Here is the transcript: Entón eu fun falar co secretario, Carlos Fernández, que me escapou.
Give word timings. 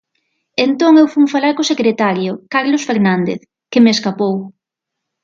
Entón 0.65 0.91
eu 1.01 1.07
fun 1.13 1.25
falar 1.33 1.53
co 1.57 1.69
secretario, 1.71 2.31
Carlos 2.53 2.83
Fernández, 2.89 3.39
que 3.71 3.81
me 3.83 3.91
escapou. 3.95 4.35